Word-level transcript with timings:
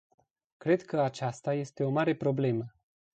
Cred 0.57 0.81
că 0.85 1.01
aceasta 1.01 1.53
este 1.53 1.83
o 1.83 1.89
mare 1.89 2.15
problemă. 2.15 2.73